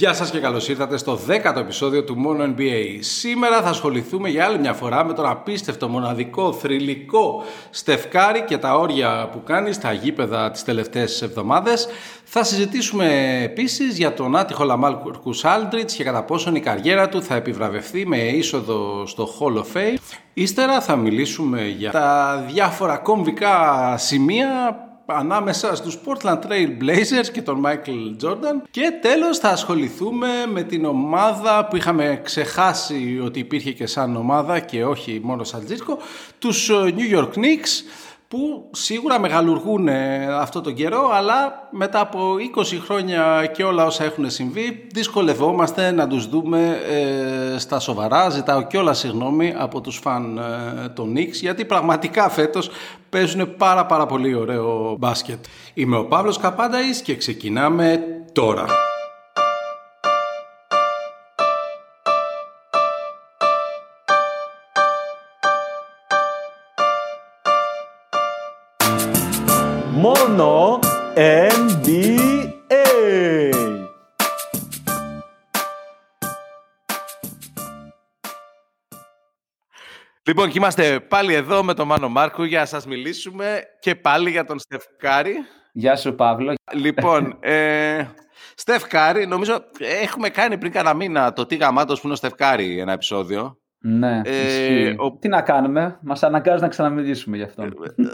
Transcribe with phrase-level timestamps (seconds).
[0.00, 2.98] Γεια σας και καλώς ήρθατε στο 10ο επεισόδιο του Μόνο NBA.
[3.00, 8.58] Σήμερα θα ασχοληθούμε για άλλη μια φορά με τον απίστευτο, μοναδικό, θρυλικό Στεφ Κάρι και
[8.58, 11.88] τα όργια που κάνει στα γήπεδα τις τελευταίες εβδομάδες.
[12.24, 17.34] Θα συζητήσουμε επίσης για τον άτυχο Λαμάρκους Άλντριτς και κατά πόσον η καριέρα του θα
[17.34, 19.96] επιβραβευθεί με είσοδο στο Hall of Fame.
[20.34, 24.76] Ύστερα θα μιλήσουμε για τα διάφορα κομβικά σημεία
[25.16, 28.62] ανάμεσα στους Portland Trail Blazers και τον Michael Jordan.
[28.70, 34.58] Και τέλος θα ασχοληθούμε με την ομάδα που είχαμε ξεχάσει ότι υπήρχε και σαν ομάδα
[34.58, 35.98] και όχι μόνο σαν τζίσκο
[36.38, 37.84] τους New York Knicks
[38.30, 44.04] που σίγουρα μεγαλουργούν ε, αυτό τον καιρό αλλά μετά από 20 χρόνια και όλα όσα
[44.04, 48.28] έχουν συμβεί δυσκολευόμαστε να τους δούμε ε, στα σοβαρά.
[48.28, 52.70] Ζητάω κιόλας συγγνώμη από τους φαν ε, των Knicks γιατί πραγματικά φέτος
[53.08, 55.44] παίζουν πάρα πάρα πολύ ωραίο μπάσκετ.
[55.74, 58.00] Είμαι ο Παύλος Καπάνταης και ξεκινάμε
[58.32, 58.66] τώρα
[70.40, 70.78] Μόνο
[71.14, 72.00] NBA.
[80.22, 84.30] Λοιπόν, και είμαστε πάλι εδώ με τον Μάνο Μάρκο για να σας μιλήσουμε και πάλι
[84.30, 85.34] για τον Στεφκάρη.
[85.72, 86.54] Γεια σου Παύλο.
[86.72, 88.04] Λοιπόν, ε,
[88.54, 92.92] Στεφκάρη, νομίζω έχουμε κάνει πριν κανένα μήνα το τι γαμάτος που είναι ο Στεφκάρη ένα
[92.92, 93.58] επεισόδιο.
[93.82, 95.12] Ναι, ε, ο...
[95.12, 97.62] Τι να κάνουμε, μας αναγκάζει να ξαναμιλήσουμε γι' αυτό.
[97.62, 97.68] Ε,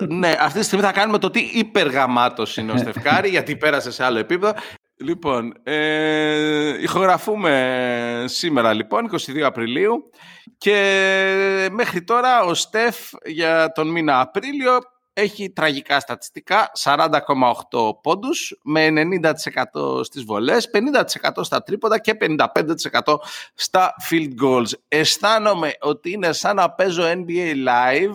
[0.08, 4.04] ναι, αυτή τη στιγμή θα κάνουμε το τι υπεργαμάτος είναι ο Στεφκάρη, γιατί πέρασε σε
[4.04, 4.52] άλλο επίπεδο.
[4.98, 10.10] Λοιπόν, ε, ηχογραφούμε σήμερα λοιπόν, 22 Απριλίου
[10.58, 14.78] και μέχρι τώρα ο Στεφ για τον μήνα Απρίλιο
[15.18, 23.16] έχει τραγικά στατιστικά, 40,8 πόντους με 90% στις βολές, 50% στα τρίποντα και 55%
[23.54, 24.70] στα field goals.
[24.88, 28.14] Αισθάνομαι ότι είναι σαν να παίζω NBA live,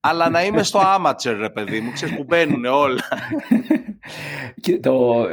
[0.00, 3.08] αλλά να είμαι στο amateur, ρε παιδί μου, ξέρεις που μπαίνουν όλα.
[4.60, 5.26] Και το,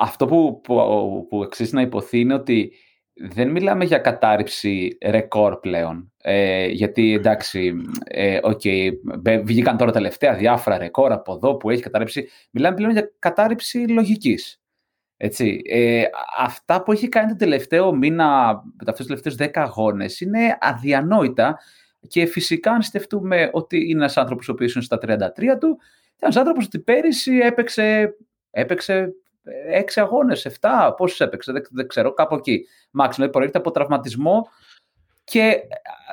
[0.00, 2.72] αυτό που, που, που να υποθεί είναι ότι
[3.22, 6.12] δεν μιλάμε για κατάρριψη ρεκόρ πλέον.
[6.22, 8.90] Ε, γιατί εντάξει, ε, okay,
[9.44, 12.28] βγήκαν τώρα τελευταία διάφορα ρεκόρ από εδώ που έχει κατάρριψη.
[12.50, 14.60] Μιλάμε πλέον για κατάρριψη λογικής.
[15.16, 16.02] Έτσι, ε,
[16.38, 18.48] αυτά που έχει κάνει το τελευταίο μήνα,
[18.80, 21.58] αυτούς τους τελευταίους δέκα αγώνες, είναι αδιανόητα
[22.08, 25.78] και φυσικά αν σκεφτούμε ότι είναι ένας άνθρωπος ο οποίος είναι στα 33 του, είναι
[26.20, 28.14] ένας άνθρωπος ότι πέρυσι έπαιξε,
[28.50, 29.12] έπαιξε
[29.70, 32.66] έξι αγώνες, εφτά, πόσους έπαιξε, δεν, δεν, ξέρω, κάπου εκεί.
[32.90, 34.48] Μάξιμο, δηλαδή προέρχεται από τραυματισμό.
[35.24, 35.60] Και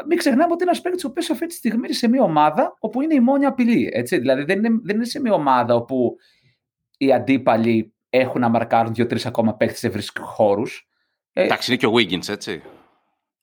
[0.08, 2.76] μην ξεχνάμε ότι είναι ένας παίκτης ο οποίος αυτή τη στιγμή είναι σε μια ομάδα
[2.80, 3.90] όπου είναι η μόνη απειλή.
[3.94, 4.18] Έτσι.
[4.18, 6.16] Δηλαδή δεν είναι, δεν είναι σε μια ομάδα όπου
[6.98, 10.90] οι αντίπαλοι έχουν να μαρκάρουν δύο-τρεις ακόμα παίκτες σε βρίσκου χώρους.
[11.34, 12.62] Ε, Εντάξει, είναι και ο Wiggins, έτσι.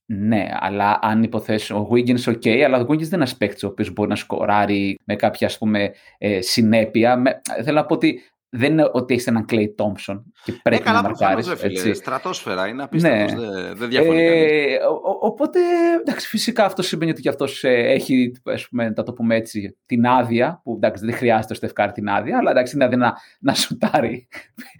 [0.06, 3.66] Ναι, αλλά αν υποθέσω, ο Wiggins ok, αλλά ο Wiggins δεν είναι ένας παίκτης ο
[3.66, 7.16] οποίος μπορεί να σκοράρει με κάποια ας πούμε, ε, συνέπεια.
[7.16, 8.22] Με, θέλω να πω ότι
[8.56, 11.52] δεν είναι ότι έχεις έναν Clay Thompson και ε, πρέπει ε, να μαρκάρεις.
[11.92, 13.32] Στρατόσφαιρα, είναι απίστευτος.
[13.32, 13.50] Ναι.
[13.50, 14.22] Δεν, δεν διαφωνεί.
[14.22, 14.78] Ε,
[15.20, 15.58] οπότε,
[16.00, 19.76] εντάξει, φυσικά αυτό σημαίνει ότι και αυτός ε, έχει, ας πούμε, να το πούμε έτσι,
[19.86, 23.54] την άδεια, που εντάξει, δεν χρειάζεται ο Στεφκάρη την άδεια, αλλά εντάξει, είναι να, να
[23.54, 24.28] σουτάρει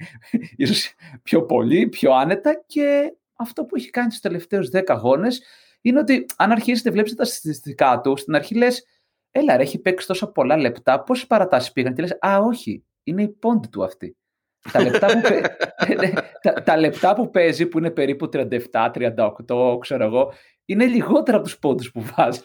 [0.57, 5.43] ίσως πιο πολύ, πιο άνετα και αυτό που έχει κάνει στους τελευταίους 10 αγώνες
[5.81, 8.87] είναι ότι αν αρχίσετε, βλέπετε τα στατιστικά του, στην αρχή λες,
[9.31, 13.23] έλα ρε, έχει παίξει τόσα πολλά λεπτά, πόσες παρατάσεις πήγαν και λες, Α, όχι, είναι
[13.23, 14.17] η πόντη του αυτή.
[14.73, 15.29] τα, λεπτά που,
[16.01, 20.33] ναι, τα, τα, λεπτά που παίζει, που είναι περίπου 37-38, ξέρω εγώ,
[20.65, 22.41] είναι λιγότερα από τους πόντους που βάζει.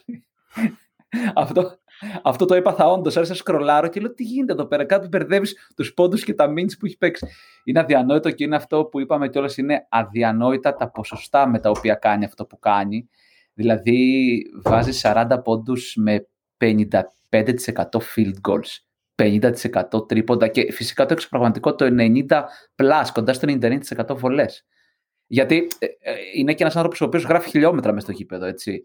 [1.35, 1.79] αυτό,
[2.23, 3.15] αυτό το έπαθα όντως.
[3.15, 4.85] Άρχισα να σκρολάρω και λέω τι γίνεται εδώ πέρα.
[4.85, 7.27] Κάτι μπερδεύεις τους πόντους και τα μίντς που έχει παίξει.
[7.63, 9.57] Είναι αδιανόητο και είναι αυτό που είπαμε κιόλας.
[9.57, 13.09] Είναι αδιανόητα τα ποσοστά με τα οποία κάνει αυτό που κάνει.
[13.53, 16.27] Δηλαδή βάζει 40 πόντους με
[16.57, 16.79] 55%
[18.15, 18.88] field goals.
[19.19, 22.25] 50% τρίποντα και φυσικά το εξωπραγματικό το 90
[22.75, 24.65] plus, κοντά στο 99% βολές.
[25.27, 28.83] Γιατί ε, ε, είναι και ένας άνθρωπος ο οποίος γράφει χιλιόμετρα μέσα στο γήπεδο, έτσι.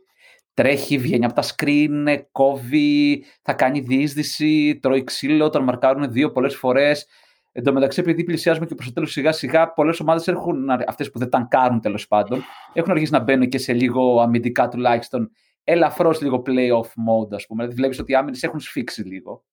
[0.55, 6.56] Τρέχει, βγαίνει από τα screen, κόβει, θα κάνει διείσδυση, τρώει ξύλο, τον μαρκάρουν δύο πολλές
[6.56, 7.06] φορές.
[7.53, 11.11] Εν τω μεταξύ, επειδή πλησιάζουμε και προς το τέλος σιγά σιγά, πολλές ομάδες έχουν, αυτές
[11.11, 12.43] που δεν τανκάρουν τέλος πάντων,
[12.73, 15.31] έχουν αρχίσει να μπαίνουν και σε λίγο αμυντικά τουλάχιστον,
[15.64, 17.62] ελαφρώς λίγο play-off mode, ας πούμε.
[17.62, 19.44] Δηλαδή, βλέπεις ότι οι άμυνες έχουν σφίξει λίγο.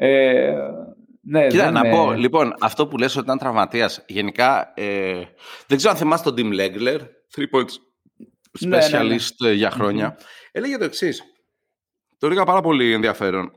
[0.00, 0.54] Ε,
[1.20, 5.22] ναι, Κοίτα, να πω, λοιπόν, αυτό που λες ότι ήταν τραυματίας, γενικά, ε,
[5.66, 7.00] δεν ξέρω αν θυμάσαι τον Tim Legler,
[7.36, 7.74] three points
[8.64, 9.52] specialist ναι, ναι, ναι.
[9.52, 10.18] για χρόνια,
[10.52, 11.22] έλεγε το εξής.
[12.18, 13.52] Το έλεγα πάρα πολύ ενδιαφέρον.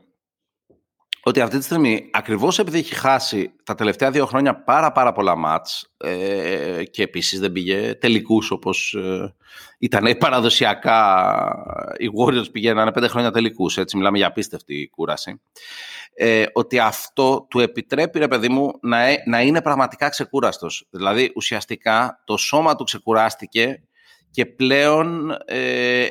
[1.24, 5.36] Ότι αυτή τη στιγμή, ακριβώς επειδή έχει χάσει τα τελευταία δύο χρόνια πάρα πάρα πολλά
[5.36, 9.34] μάτς ε, και επίσης δεν πήγε τελικούς όπως ε,
[9.78, 11.24] ήταν παραδοσιακά
[11.98, 15.40] οι Warriors πηγαίνανε πέντε χρόνια τελικούς, έτσι μιλάμε για απίστευτη κούραση,
[16.14, 20.86] ε, ότι αυτό του επιτρέπει, ρε παιδί μου, να, ε, να είναι πραγματικά ξεκούραστος.
[20.90, 23.82] Δηλαδή, ουσιαστικά το σώμα του ξεκουράστηκε
[24.30, 26.06] και πλέον, ε,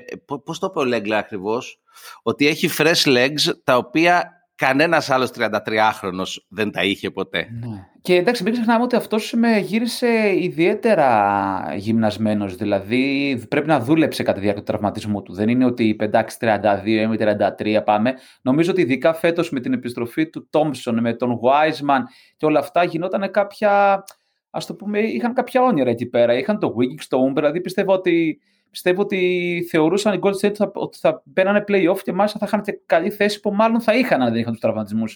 [0.46, 1.80] πώς το είπε ο Λέγκλα ακριβώς,
[2.24, 7.48] ότι έχει fresh legs τα οποία κανένας άλλος 33χρονο δεν τα είχε ποτέ.
[7.60, 7.88] Ναι.
[8.02, 12.56] Και εντάξει, μην ξεχνάμε ότι αυτός με γύρισε ιδιαίτερα γυμνασμένος.
[12.56, 15.34] Δηλαδή πρέπει να δούλεψε κατά τη διάρκεια του τραυματισμού του.
[15.34, 17.18] Δεν είναι ότι εντάξει 32 ή
[17.60, 18.14] 33 πάμε.
[18.42, 22.02] Νομίζω ότι ειδικά φέτος με την επιστροφή του Τόμψον, με τον Wiseman
[22.38, 24.04] και όλα αυτά γινόταν κάποια.
[24.50, 26.38] Ας το πούμε, είχαν κάποια όνειρα εκεί πέρα.
[26.38, 28.40] Είχαν το Wiggins, τον Oubre, δηλαδή πιστεύω ότι
[28.72, 32.80] πιστεύω ότι θεωρούσαν οι Golden State ότι θα μπαίνανε playoff και μάλιστα θα είχαν και
[32.86, 35.16] καλή θέση που μάλλον θα είχαν αν δεν είχαν τους τραυματισμούς.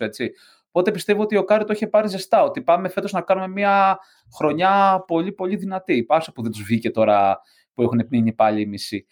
[0.72, 2.44] Οπότε πιστεύω ότι ο Κάρι το είχε πάρει ζεστά.
[2.44, 4.00] Ότι πάμε φέτος να κάνουμε μια
[4.38, 6.04] χρονιά πολύ πολύ δυνατή.
[6.04, 7.42] Πάσα που δεν τους βγήκε τώρα
[7.74, 9.06] που έχουν μείνει πάλι οι μισοί.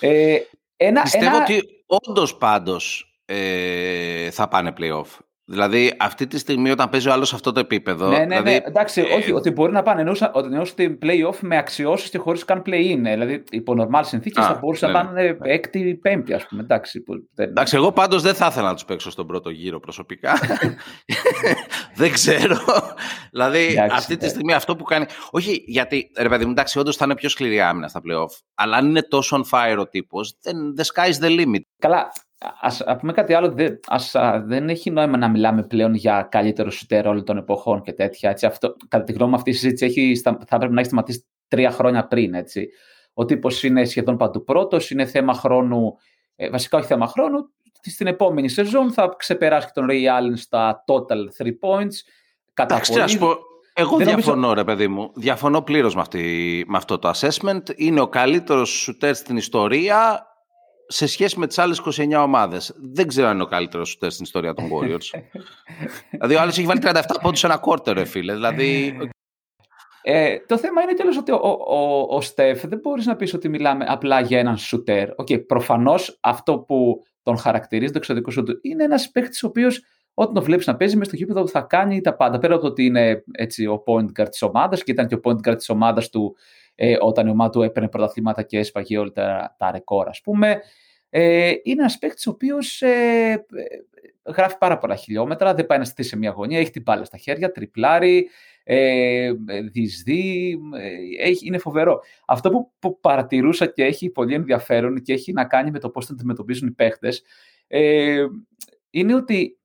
[0.00, 0.38] Ε,
[0.76, 1.42] ένα, πιστεύω ένα...
[1.42, 5.06] ότι όντως πάντως ε, θα πάνε playoff.
[5.48, 8.08] Δηλαδή, αυτή τη στιγμή όταν παίζει ο άλλος σε αυτό το επίπεδο.
[8.08, 8.60] Ναι, ναι, δηλαδή, ναι.
[8.64, 9.14] Εντάξει, ε...
[9.14, 10.00] όχι, ότι μπορεί να πάνε.
[10.00, 12.98] Εννοούσα ότι εννοούσα ότι play-off με αξιώσεις και χωρίς καν play-in.
[13.02, 15.36] Δηλαδή, υπό normal συνθήκες θα μπορούσαν ναι, να πάνε ναι.
[15.52, 16.62] έκτη-πέμπτη, ας πούμε.
[16.62, 17.48] Εντάξει, που, δεν...
[17.48, 20.32] εντάξει, εγώ πάντως δεν θα ήθελα να τους παίξω στον πρώτο γύρο προσωπικά.
[22.00, 22.56] δεν ξέρω.
[23.30, 24.30] δηλαδή, εντάξει, αυτή τη ναι.
[24.30, 25.06] στιγμή αυτό που κάνει.
[25.30, 28.40] Όχι, γιατί ρε παιδί μου, εντάξει, όντως θα είναι πιο σκληρή άμυνα στα play-off.
[28.54, 31.60] Αλλά αν είναι τόσο on fire ο τύπος, δεν the sky's the limit.
[31.78, 32.12] Καλά,
[32.60, 37.06] Ας πούμε κάτι άλλο, δεν, ας, δεν έχει νόημα να μιλάμε πλέον για καλύτερο σουτέρ
[37.06, 38.30] όλων των εποχών και τέτοια.
[38.30, 38.46] Έτσι.
[38.46, 41.70] Αυτό, κατά τη γνώμη μου αυτή η συζήτηση έχει, θα πρέπει να έχει σταματήσει τρία
[41.70, 42.34] χρόνια πριν.
[42.34, 42.68] Έτσι.
[43.14, 45.96] Ο τύπος είναι σχεδόν παντού πρώτος, είναι θέμα χρόνου,
[46.36, 47.50] ε, βασικά όχι θέμα χρόνου,
[47.82, 51.94] στην επόμενη σεζόν θα ξεπεράσει και τον Ray Allen στα total 3 points.
[52.52, 53.36] Κατά Εντάξει, πω,
[53.74, 54.54] εγώ δεν διαφωνώ, νομίζω...
[54.54, 55.12] ρε παιδί μου.
[55.14, 56.02] Διαφωνώ πλήρως με,
[56.66, 57.62] με αυτό το assessment.
[57.76, 60.26] Είναι ο καλύτερος σουτέρ στην ιστορία
[60.86, 62.74] σε σχέση με τις άλλες 29 ομάδες.
[62.76, 65.20] Δεν ξέρω αν είναι ο καλύτερος σου στην ιστορία των Warriors.
[66.10, 68.32] δηλαδή, ο άλλος έχει βάλει 37 πόντους σε ένα κόρτερ, ρε φίλε.
[68.32, 68.96] Δηλαδή.
[70.02, 73.48] Ε, το θέμα είναι τέλος ότι ο, ο, ο, Στεφ δεν μπορείς να πεις ότι
[73.48, 75.08] μιλάμε απλά για έναν σουτέρ.
[75.16, 79.82] Okay, Προφανώς αυτό που τον χαρακτηρίζει το εξωτικό σου είναι ένας παίκτης ο οποίος
[80.14, 82.38] όταν το βλέπεις να παίζει μες στο γήπεδο θα κάνει τα πάντα.
[82.38, 85.20] Πέρα από το ότι είναι έτσι, ο point guard της ομάδας και ήταν και ο
[85.24, 86.36] point guard της ομάδας του
[86.76, 90.60] ε, όταν η ομάδα του έπαιρνε πρωταθλήματα και έσπαγε όλα τα, τα ρεκόρ, ας πούμε.
[91.08, 93.46] Ε, είναι ένας παίκτης ο οποίος ε,
[94.22, 97.04] ε, γράφει πάρα πολλά χιλιόμετρα, δεν πάει να στήσει σε μια γωνία, έχει την μπάλα
[97.04, 98.28] στα χέρια, τριπλάρει,
[98.64, 99.32] ε,
[99.70, 100.58] διεισδύει,
[101.18, 102.00] ε, είναι φοβερό.
[102.26, 106.06] Αυτό που, που, παρατηρούσα και έχει πολύ ενδιαφέρον και έχει να κάνει με το πώς
[106.06, 107.22] θα αντιμετωπίζουν οι παίχτες,
[107.66, 108.24] ε,
[108.90, 109.58] είναι ότι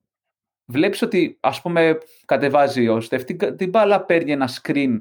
[0.66, 4.98] βλέπεις ότι ας πούμε κατεβάζει ο Στεφ την, την μπάλα, παίρνει ένα screen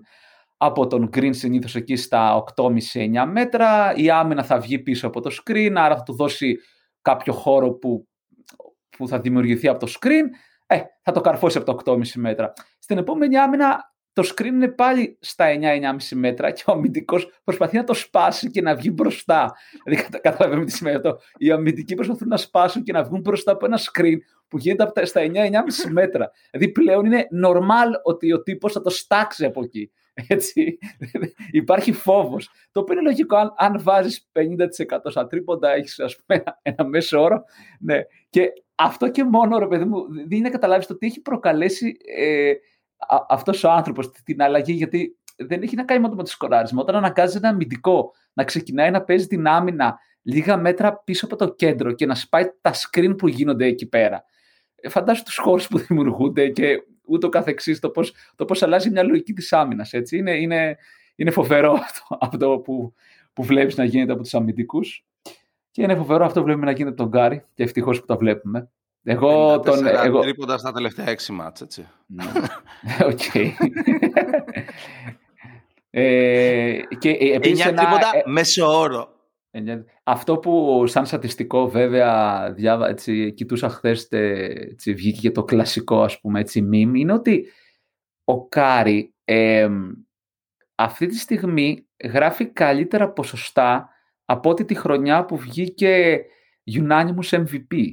[0.63, 3.95] από τον Green συνήθως εκεί στα 8,5-9 μέτρα.
[3.95, 6.59] Η άμυνα θα βγει πίσω από το screen, άρα θα του δώσει
[7.03, 8.09] κάποιο χώρο που,
[8.97, 10.25] που θα δημιουργηθεί από το screen.
[10.67, 12.53] Ε, θα το καρφώσει από το 8,5 μέτρα.
[12.79, 17.85] Στην επόμενη άμυνα το screen είναι πάλι στα 9-9,5 μέτρα και ο αμυντικός προσπαθεί να
[17.85, 19.53] το σπάσει και να βγει μπροστά.
[19.85, 21.19] Δηλαδή, καταλαβαίνουμε τι σημαίνει αυτό.
[21.37, 24.17] Οι αμυντικοί προσπαθούν να σπάσουν και να βγουν μπροστά από ένα screen
[24.49, 25.31] που γίνεται στα 9-9,5
[25.91, 26.31] μέτρα.
[26.51, 29.91] Δηλαδή, πλέον είναι normal ότι ο τύπος θα το στάξει από εκεί.
[30.29, 30.79] Έτσι.
[31.51, 32.51] Υπάρχει φόβος.
[32.73, 33.37] Το οποίο είναι λογικό.
[33.37, 37.45] Αν, αν βάζεις 50% στα τρίποντα, έχεις ένα, ένα μέσο όρο.
[37.81, 38.01] Ναι.
[38.31, 42.53] Και αυτό και μόνο, ρε παιδί μου, δίνει να καταλάβεις το τι έχει προκαλέσει ε,
[43.29, 46.83] αυτός ο άνθρωπος, την αλλαγή, γιατί δεν έχει να κάνει μόνο με το σκοράρισμα.
[46.83, 51.55] Όταν αναγκάζει ένα αμυντικό να ξεκινάει να παίζει την άμυνα λίγα μέτρα πίσω από το
[51.55, 54.25] κέντρο και να σπάει τα screen που γίνονται εκεί πέρα.
[54.75, 59.03] Ε, φαντάζομαι τους χώρους που δημιουργούνται και ούτω καθεξής, το πώς, το πώς αλλάζει μια
[59.03, 59.93] λογική της άμυνας.
[59.93, 60.17] Έτσι.
[60.17, 60.77] Είναι, είναι,
[61.17, 62.95] είναι φοβερό αυτό, αυτό που,
[63.33, 65.05] που βλέπεις να γίνεται από τους αμυντικούς
[65.71, 68.17] και είναι φοβερό αυτό που βλέπουμε να γίνεται από τον Κάρι και ευτυχώς που το
[68.17, 68.71] βλέπουμε.
[69.03, 69.87] Εγώ τον.
[69.87, 70.21] Εγώ...
[70.21, 71.89] Τρίποντα στα τελευταία έξι ματς, έτσι.
[72.07, 72.25] Ναι.
[73.05, 73.35] Οκ.
[75.91, 77.83] ε, και επίσης ένα...
[77.83, 79.20] τρίποντα ε, μέσο όρο.
[80.03, 86.21] Αυτό που σαν στατιστικό βέβαια διάβα-, έτσι, κοιτούσα χθες έτσι, βγήκε και το κλασικό ας
[86.21, 87.47] πούμε έτσι meme, είναι ότι
[88.25, 89.15] ο Κάρι
[90.75, 93.89] αυτή τη στιγμή γράφει καλύτερα ποσοστά
[94.25, 96.25] από ότι τη χρονιά που βγήκε
[96.73, 97.89] Unanimous MVP.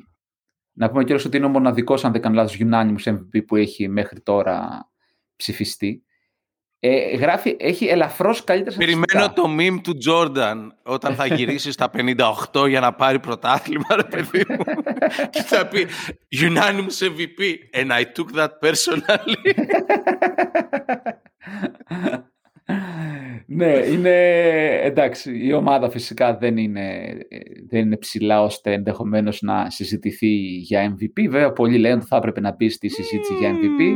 [0.73, 3.87] Να πούμε κιόλας ότι είναι ο μοναδικός, αν δεν κάνω λάθος, Unanimous MVP που έχει
[3.87, 4.89] μέχρι τώρα
[5.35, 6.03] ψηφιστεί.
[6.79, 11.89] Ε, γράφει, έχει ελαφρώς καλύτερες Περιμένω το meme του Τζόρνταν όταν θα γυρίσει στα
[12.53, 14.63] 58 για να πάρει πρωτάθλημα, ρε παιδί μου.
[15.31, 15.87] και θα πει
[16.41, 17.39] Unanimous MVP.
[17.81, 19.35] And I took that personally.
[23.45, 24.15] ναι, είναι
[24.83, 25.45] εντάξει.
[25.45, 27.17] Η ομάδα φυσικά δεν είναι,
[27.69, 31.27] δεν είναι ψηλά ώστε ενδεχομένως να συζητηθεί για MVP.
[31.29, 33.95] Βέβαια, πολλοί λένε ότι θα έπρεπε να μπει στη συζήτηση για MVP.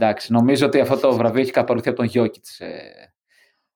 [0.00, 2.60] Εντάξει, νομίζω ότι αυτό το βραβείο έχει καπαρωθεί από τον Γιώκητς.
[2.60, 2.68] Ε,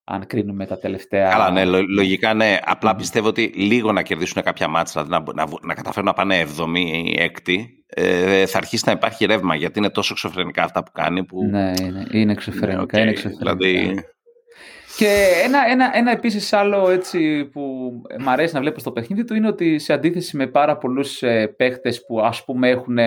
[0.04, 1.30] αν κρίνουμε τα τελευταία.
[1.30, 2.58] Καλά, ναι, λογικά ναι.
[2.64, 6.46] Απλά πιστεύω ότι λίγο να κερδίσουν κάποια μάτσα, δηλαδή να, να, να καταφέρουν να πάνε
[6.58, 10.90] 7η ή 6η, ε, θα αρχίσει να υπάρχει ρεύμα γιατί είναι τόσο εξωφρενικά αυτά που
[10.92, 11.24] κάνει.
[11.24, 11.44] Που...
[11.44, 12.76] Ναι, είναι, είναι εξωφρενικά.
[12.76, 13.54] Ναι, okay, είναι εξωφρενικά.
[13.54, 14.04] Δηλαδή...
[14.96, 17.60] Και ένα, ένα, ένα επίσης άλλο έτσι που
[18.18, 21.46] μου αρέσει να βλέπω στο παιχνίδι του είναι ότι σε αντίθεση με πάρα πολλούς ε,
[21.46, 22.98] παίχτες που ας πούμε έχουν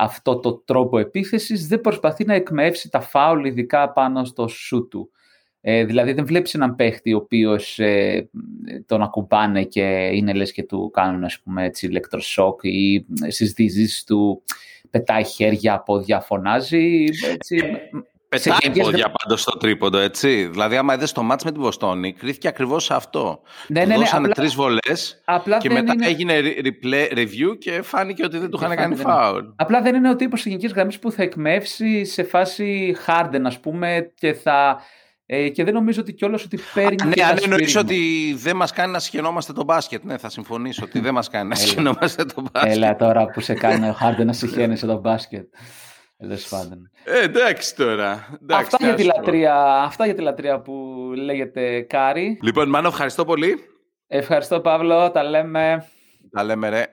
[0.00, 5.10] αυτό το τρόπο επίθεσης δεν προσπαθεί να εκμεύσει τα φάουλ ειδικά πάνω στο σου του.
[5.60, 8.30] Ε, δηλαδή δεν βλέπεις έναν παίχτη ο οποίος ε,
[8.86, 14.04] τον ακουμπάνε και είναι λες και του κάνουν ας πούμε έτσι ηλεκτροσόκ ή στις δίζεις
[14.04, 14.42] του
[14.90, 17.04] πετάει χέρια, πόδια, φωνάζει.
[17.32, 17.62] Έτσι,
[18.30, 20.44] Πετάει πόδια πάντως στο τρίποντο, έτσι.
[20.44, 23.40] Δηλαδή, άμα είδες το μάτς με την Βοστόνη, κρίθηκε ακριβώς σε αυτό.
[23.68, 25.22] Ναι, ναι, ναι, Δώσανε τρεις βολές
[25.60, 26.06] και μετά είναι...
[26.06, 29.44] έγινε replay, review και φάνηκε ότι δεν του είχαν κάνει φάουλ.
[29.56, 34.12] Απλά δεν είναι ο τύπος γενικής γραμμής που θα εκμεύσει σε φάση Harden, ας πούμε,
[34.14, 34.80] και θα.
[35.26, 36.96] Ε, και δεν νομίζω ότι κιόλας ότι παίρνει.
[37.04, 37.98] ναι, αν εννοείς ότι
[38.36, 40.04] δεν μας κάνει να συχαινόμαστε το μπάσκετ.
[40.04, 42.72] Ναι, θα συμφωνήσω ότι δεν μας κάνει να συχαινόμαστε το μπάσκετ.
[42.72, 45.44] Έλα τώρα που σε κάνει ο Harden να συχαίνεσαι το μπάσκετ.
[47.04, 48.38] Ε, εντάξει τώρα.
[48.42, 50.72] Εντάξει, αυτά, για τη λατρεία, αυτά για τη λατρεία που
[51.16, 52.38] λέγεται Κάρι.
[52.42, 53.58] Λοιπόν, Μάνο, ευχαριστώ πολύ.
[54.06, 55.10] Ευχαριστώ, Παύλο.
[55.10, 55.88] Τα λέμε.
[56.30, 56.90] Τα λέμε, ρε.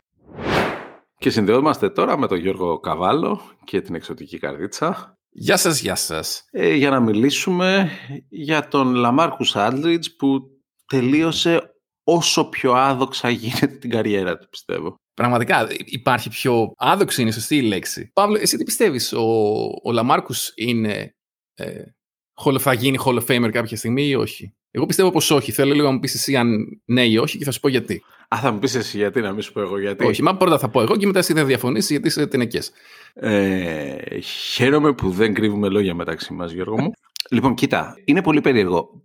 [1.18, 5.18] Και συνδεόμαστε τώρα με τον Γιώργο Καβάλο και την εξωτική Καρδίτσα.
[5.30, 6.48] Γεια σας, γεια σας.
[6.52, 7.90] Ε, για να μιλήσουμε
[8.30, 10.40] για τον Λαμάρκους Άλντριτς που
[10.86, 14.96] τελείωσε όσο πιο άδοξα γίνεται την καριέρα του, πιστεύω.
[15.18, 18.10] Πραγματικά υπάρχει πιο άδοξη, είναι σωστή η λέξη.
[18.14, 19.22] Παύλο, εσύ τι πιστεύεις, ο,
[19.84, 21.16] ο Λαμάρκους είναι.
[21.54, 21.84] Ε,
[22.60, 25.52] θα γίνει Hall of Famer κάποια στιγμή ή όχι; Εγώ πιστεύω πως όχι.
[25.52, 28.04] Θέλω λίγο να μου πεις εσύ αν ναι ή όχι και θα σου πω γιατί.
[28.28, 30.06] Α, θα μου πεις εσύ γιατί, να μην σου πω εγώ γιατί.
[30.06, 32.72] Όχι, μα πρώτα θα πω εγώ και μετά εσύ θα διαφωνήσει γιατί είσαι τενεκές.
[33.14, 36.92] Ε, χαίρομαι που δεν κρύβουμε λόγια μεταξύ μας, Γιώργο μου.
[37.36, 39.02] λοιπόν, κοίτα, είναι πολύ περίεργο.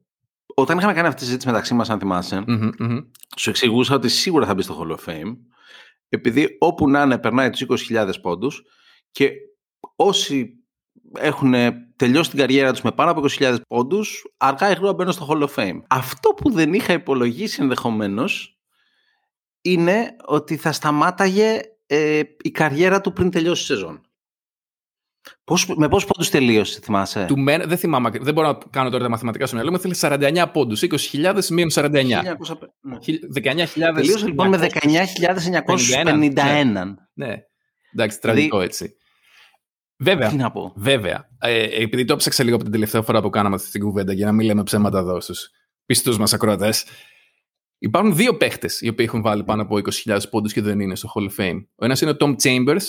[0.54, 2.44] Όταν είχαμε κάνει αυτή τη συζήτηση μεταξύ μας, αν θυμασαι
[3.36, 5.36] σου εξηγούσα ότι σίγουρα θα μπεις στο Hall of Fame
[6.14, 8.62] επειδή όπου να είναι περνάει τους 20.000 πόντους
[9.10, 9.30] και
[9.96, 10.62] όσοι
[11.18, 11.54] έχουν
[11.96, 15.48] τελειώσει την καριέρα τους με πάνω από 20.000 πόντους, αργά ή γρήγορα μπαίνουν στο Hall
[15.48, 15.80] of Fame.
[15.88, 18.58] Αυτό που δεν είχα υπολογίσει ενδεχομένως
[19.62, 24.00] είναι ότι θα σταμάταγε ε, η καριέρα του πριν τελειώσει η σεζόν.
[25.44, 29.02] Πώς, με πόσους πόντους τελείωσε, θυμάσαι; Του μεν, δεν θυμάμαι, δεν μπορώ να κάνω τώρα
[29.02, 29.78] τα μαθηματικά στο μυαλό μου.
[29.78, 30.82] Θέλει 49 πόντους.
[30.82, 32.36] 20.000 μείον 49.
[33.42, 33.66] 19.000.
[33.94, 36.94] Τελείωσε λοιπόν με 19.951.
[37.14, 37.36] Ναι.
[37.92, 38.96] Εντάξει, τραγικό έτσι.
[40.02, 40.28] Βέβαια.
[40.28, 40.72] Τι να πω.
[40.76, 41.28] Βέβαια.
[41.38, 44.26] Ε, επειδή το ψάξα λίγο από την τελευταία φορά που κάναμε αυτή την κουβέντα για
[44.26, 45.50] να μην λέμε ψέματα εδώ στους
[45.86, 46.84] πιστούς μας ακροατές.
[47.78, 49.76] Υπάρχουν δύο παίχτες οι οποίοι έχουν βάλει πάνω από
[50.06, 51.64] 20.000 πόντους και δεν είναι στο Hall of Fame.
[51.74, 52.82] Ο ένας είναι ο Tom Chambers,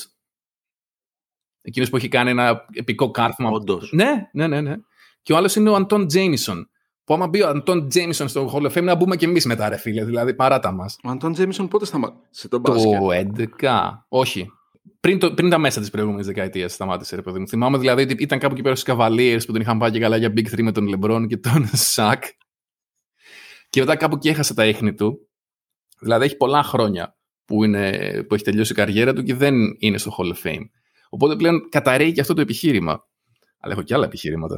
[1.65, 3.50] Εκείνος που έχει κάνει ένα επικό κάρφωμα.
[3.50, 3.91] Όντως.
[3.93, 4.75] Ναι, ναι, ναι, ναι.
[5.22, 6.70] Και ο άλλος είναι ο Αντών Τζέιμισον.
[7.03, 9.70] Που άμα μπει ο Άντουαν Τζέιμισον στο Hall of Fame να μπούμε και εμείς μετά,
[9.70, 10.05] ρε φίλε.
[10.05, 10.98] Δηλαδή παράτα μας.
[11.03, 13.08] Ο Άντουαν Τζέιμισον πότε σταμάτησε το μπάσκετ; Το
[13.62, 14.05] 11.
[14.08, 14.51] Όχι.
[15.00, 17.48] Πριν, το, πριν τα μέσα της προηγούμενης δεκαετίας σταμάτησε, ρε παιδί μου.
[17.48, 20.17] Θυμάμαι δηλαδή ότι ήταν κάπου εκεί πέρα στους Cavaliers που τον είχαν πάει και καλά
[20.17, 22.24] για Big 3 με τον Λεμπρόν και τον Σακ.
[23.70, 25.29] Και μετά κάπου και έχασε τα ίχνη του.
[26.00, 27.91] Δηλαδή έχει πολλά χρόνια που, είναι,
[28.27, 30.65] που έχει τελειώσει η καριέρα του και δεν είναι στο Hall of Fame.
[31.13, 33.08] Οπότε πλέον καταρρέει και αυτό το επιχείρημα.
[33.60, 34.55] Αλλά έχω και άλλα επιχειρήματα.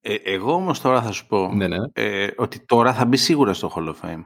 [0.00, 1.76] Ε, εγώ όμως τώρα θα σου πω ναι, ναι.
[1.92, 4.24] Ε, ότι τώρα θα μπει σίγουρα στο Hall of Fame.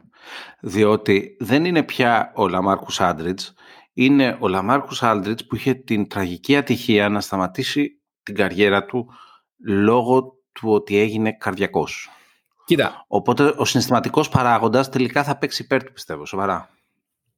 [0.60, 3.54] Διότι δεν είναι πια ο Λαμάρκους Άλντριτς,
[3.92, 9.12] είναι ο Λαμάρκους Άλντριτς που είχε την τραγική ατυχία να σταματήσει την καριέρα του
[9.64, 12.10] λόγω του ότι έγινε καρδιακός.
[12.64, 13.04] Κοίτα.
[13.08, 16.68] Οπότε ο συναισθηματικός παράγοντας τελικά θα παίξει υπέρ του πιστεύω, σοβαρά.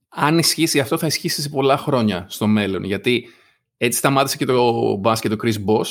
[0.09, 2.85] Αν ισχύσει αυτό θα ισχύσει σε πολλά χρόνια στο μέλλον.
[2.85, 3.29] Γιατί
[3.85, 5.87] έτσι σταμάτησε και το μπάσκετ ο Chris Boss.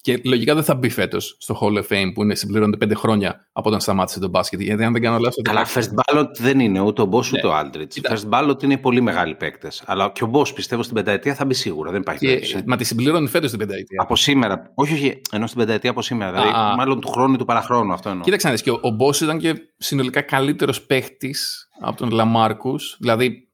[0.00, 3.48] Και λογικά δεν θα μπει φέτος στο Hall of Fame που είναι συμπληρώνεται πέντε χρόνια
[3.52, 4.60] από όταν σταμάτησε το μπάσκετ.
[4.60, 5.42] Γιατί αν δεν κάνω λάθος.
[5.42, 7.52] Καλά, first ballot δεν είναι ούτε ο Boss ούτε ναι.
[7.52, 8.12] ο Aldridge.
[8.12, 9.82] First ballot είναι πολύ μεγάλοι παίκτες.
[9.86, 11.90] Αλλά και ο Boss πιστεύω στην πενταετία θα μπει σίγουρα.
[11.90, 14.02] Δεν υπάρχει και, Μα τη συμπληρώνει φέτος την πενταετία.
[14.02, 14.72] Από σήμερα.
[14.74, 15.20] Όχι, όχι.
[15.32, 16.30] Ενώ στην πενταετία από σήμερα.
[16.30, 18.24] Δηλαδή, μάλλον του χρόνου ή του παραχρόνου αυτό εννοώ.
[18.24, 21.34] Κοίταξε να Και ο, ο Boss ήταν και συνολικά καλύτερος παίκτη
[21.80, 22.74] από τον Λαμάρκους.
[22.98, 23.48] Δηλαδή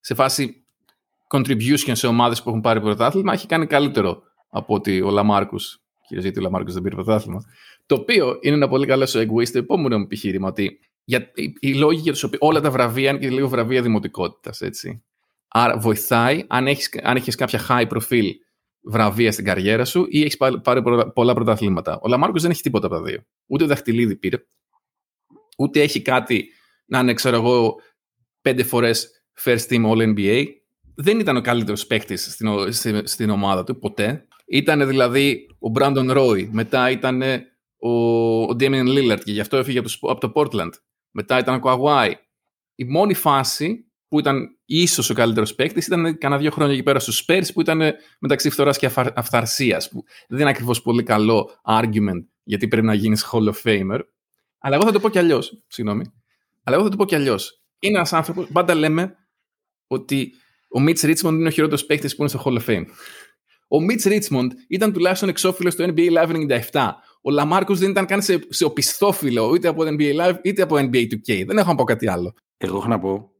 [0.00, 0.64] σε φάση
[1.30, 5.80] contribution σε ομάδες που έχουν πάρει πρωτάθλημα έχει κάνει καλύτερο από ότι ο Λαμάρκους.
[6.06, 7.44] κυρίως γιατί ο Λαμάρκους δεν πήρε πρωτάθλημα.
[7.86, 10.48] Το οποίο είναι ένα πολύ καλό segue στο επόμενο μου επιχείρημα.
[10.48, 13.82] Ότι για, οι, οι λόγοι για τους οποίους όλα τα βραβεία είναι και λίγο βραβεία
[13.82, 14.60] δημοτικότητας.
[15.48, 18.30] Άρα βοηθάει αν έχεις αν έχεις κάποια high profile
[18.82, 20.82] βραβεία στην καριέρα σου ή έχεις πάρει
[21.14, 21.98] πολλά πρωταθλήματα.
[22.02, 23.24] Ο Λαμάρκους δεν έχει τίποτα από τα δύο.
[23.46, 24.36] Ούτε δαχτυλίδι πήρε,
[25.58, 26.48] ούτε έχει κάτι
[26.86, 27.74] να είναι, ξέρω εγώ,
[28.40, 30.44] πέντε φορές first team all NBA.
[31.02, 32.32] Δεν ήταν ο καλύτερος παίκτης
[32.70, 34.26] στην, στην, ομάδα του ποτέ.
[34.46, 37.22] Ήταν δηλαδή ο Brandon Roy, μετά ήταν
[37.76, 37.90] ο,
[38.42, 40.70] ο Damian Lillard και γι' αυτό έφυγε από το, από το Portland.
[41.10, 42.12] Μετά ήταν ο Kawhi.
[42.74, 46.98] Η μόνη φάση που ήταν ίσως ο καλύτερος παίκτης ήταν κανένα δύο χρόνια εκεί πέρα
[46.98, 47.82] στους Spurs που ήταν
[48.18, 49.88] μεταξύ φθοράς και αυθαρσίας.
[49.88, 54.00] Που δεν είναι ακριβώς πολύ καλό argument γιατί πρέπει να γίνεις Hall of Famer.
[54.58, 55.62] Αλλά εγώ θα το πω κι αλλιώς.
[55.66, 56.04] Συγγνώμη.
[56.62, 57.62] Αλλά εγώ θα το πω κι αλλιώς.
[57.78, 59.16] Είναι ένας άνθρωπος, πάντα λέμε
[59.86, 60.32] ότι
[60.70, 62.84] ο Mitch Richmond είναι ο χειρότερος παίκτης που είναι στο Hall of Fame.
[63.68, 66.90] Ο Mitch Richmond ήταν τουλάχιστον εξώφυλλος στο NBA Live 97.
[67.22, 71.06] Ο Λαμάρκος δεν ήταν καν σε, σε οπισθόφυλλο είτε από NBA Live είτε από NBA
[71.12, 71.44] 2K.
[71.46, 72.34] Δεν έχω να πω κάτι άλλο.
[72.56, 73.30] Εγώ έχω να πω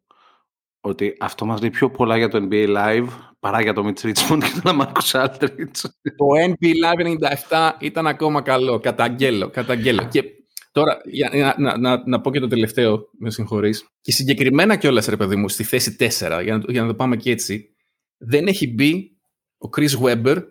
[0.81, 3.07] ότι αυτό μας λέει πιο πολλά για το NBA Live
[3.41, 5.81] παρά για το Mitch Richmond και τον Marcus Aldridge.
[6.17, 7.17] Το NBA Live
[7.49, 8.81] 97 ήταν ακόμα καλό.
[8.81, 10.09] Καταγγέλλω, καταγγέλλω.
[10.11, 10.25] Και
[10.71, 13.87] τώρα, για, να, να, να, πω και το τελευταίο, με συγχωρείς.
[14.01, 17.17] Και συγκεκριμένα κιόλας, ρε παιδί μου, στη θέση 4, για να, για να το πάμε
[17.17, 17.75] και έτσι,
[18.19, 19.17] δεν έχει μπει
[19.59, 20.43] ο Chris Webber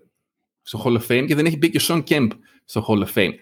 [0.61, 2.29] στο Hall of Fame και δεν έχει μπει και ο Shawn Kemp
[2.65, 3.33] στο Hall of Fame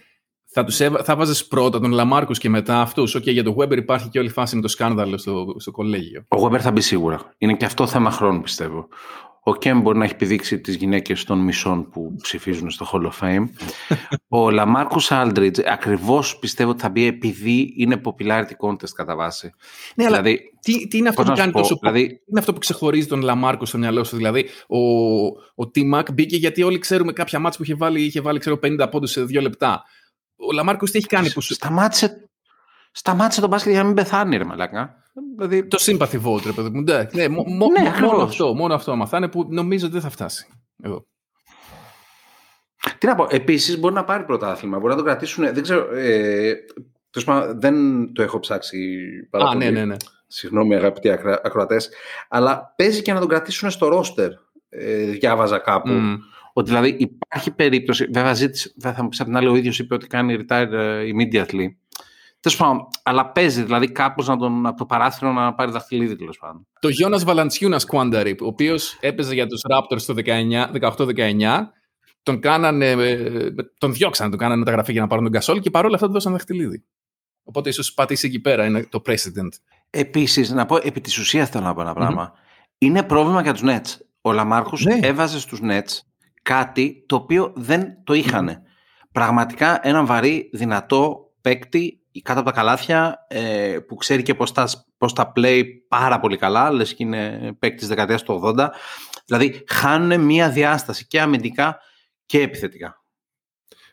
[0.58, 1.04] θα, τους έβα...
[1.04, 3.16] θα βάζεις πρώτα τον Λαμάρκου και μετά αυτούς.
[3.16, 5.72] OK, okay, για τον Weber υπάρχει και όλη η φάση με το σκάνδαλο στο, στο
[5.72, 6.26] κολέγιο.
[6.28, 7.34] Ο Weber θα μπει σίγουρα.
[7.38, 8.88] Είναι και αυτό θέμα χρόνου, πιστεύω.
[9.48, 13.12] Ο Κεμπ μπορεί να έχει πηδήξει τις γυναίκες των μισών που ψηφίζουν στο Hall of
[13.22, 13.46] Fame.
[14.28, 19.54] ο Λαμάρκου Όλντριτζ ακριβώς πιστεύω ότι θα μπει επειδή είναι popularity contest κατά βάση.
[19.96, 22.54] Ναι, δηλαδή, αλλά τι, τι είναι αυτό που κάνει πω, τόσο δηλαδή, τι είναι αυτό
[22.54, 24.16] που ξεχωρίζει τον Λαμάρκο στο μυαλό σου.
[24.16, 24.80] Δηλαδή, ο,
[25.64, 28.88] ο T-Mac μπήκε γιατί όλοι ξέρουμε κάποια ματς που είχε βάλει, είχε βάλει ξέρω, 50
[28.92, 29.84] πόντους σε δύο λεπτά
[30.38, 31.32] ο Λαμάρκος τι έχει κάνει.
[31.32, 31.42] Που...
[31.42, 32.30] Σταμάτησε,
[32.92, 35.04] σταμάτησε το μπάσκετ για να μην πεθάνει, ρε μαλάκα.
[35.38, 35.68] Δηλαδή...
[35.68, 36.82] Το sympathy vote, ρε παιδί μου.
[36.82, 40.48] Ναι, ναι, μο, ναι, μόνο αυτό, μόνο αυτό μαθάνε που νομίζω ότι δεν θα φτάσει.
[40.84, 41.06] Εγώ.
[42.98, 45.54] Τι να πω, επίσης μπορεί να πάρει πρωτάθλημα, μπορεί να το κρατήσουν.
[45.54, 45.96] Δεν ξέρω.
[45.96, 46.54] Ε,
[47.56, 47.76] δεν
[48.14, 48.98] το έχω ψάξει
[49.30, 49.96] πάρα Α, Ναι, ναι, ναι.
[50.28, 51.10] Συγγνώμη, αγαπητοί
[51.44, 51.90] ακροατές.
[52.30, 54.32] Αλλά παίζει και να τον κρατήσουν στο ρόστερ.
[54.70, 55.90] Ε, διάβαζα κάπου.
[55.92, 56.18] Mm.
[56.54, 58.10] Ότι δηλαδή υπάρχει περίπτωση.
[58.14, 61.04] Βέβαια, ζήτησε, θα μου πει απ' την άλλη, ο ίδιος είπε ότι κάνει retire ε,
[61.04, 61.66] immediately.
[62.48, 66.38] Τέλος πάντων, αλλά παίζει δηλαδή κάπως να τον, από το παράθυρο να πάρει δαχτυλίδι τέλος
[66.38, 66.68] πάντων.
[66.80, 70.14] Το Γιώνα Βαλαντσιούνα Κουάνταρη, ο οποίος έπαιζε για τους Raptors το
[71.16, 71.72] 18-19,
[72.24, 75.96] τον κάνανε, ε, τον διώξανε, τον κάνανε μεταγραφή για να πάρουν τον Κασόλ και παρόλα
[75.96, 76.84] αυτά του δώσαν δαχτυλίδι.
[77.44, 79.50] Οπότε ίσως πατήσει εκεί πέρα, είναι το president.
[79.90, 82.34] Επίσης, να πω, επί της ουσίας θέλω να πω ένα πράγμα.
[82.78, 83.98] Είναι πρόβλημα για τους Nets.
[84.22, 85.00] Ο Λαμάρχος ναι.
[85.02, 86.00] έβαζε στους Nets
[86.42, 88.62] κάτι το οποίο δεν το είχαν.
[89.12, 94.68] Πραγματικά έναν βαρύ, δυνατό παίκτη κάτω από τα καλάθια ε, που ξέρει και πώς τα,
[94.98, 98.68] πώς τα play πάρα πολύ καλά, λες και είναι παίκτης δεκαετίας του 80.
[99.26, 101.80] Δηλαδή χάνουν μία διάσταση και αμυντικά
[102.26, 103.06] και επιθετικά.